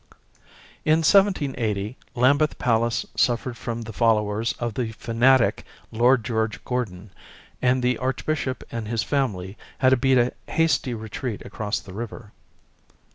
In 0.83 1.03
1780 1.03 1.95
Lambeth 2.15 2.57
Palace 2.57 3.05
suffered 3.13 3.55
from 3.55 3.83
the 3.83 3.93
followers 3.93 4.53
of 4.53 4.73
the 4.73 4.93
fanatic 4.93 5.63
Lord 5.91 6.25
George 6.25 6.65
Gordon, 6.65 7.11
and 7.61 7.83
the 7.83 7.99
Archbishop 7.99 8.63
and 8.71 8.87
his 8.87 9.03
family 9.03 9.57
had 9.77 9.89
to 9.89 9.97
beat 9.97 10.17
a 10.17 10.33
hasty 10.47 10.95
retreat 10.95 11.43
across 11.45 11.79
the 11.79 11.93
river. 11.93 12.31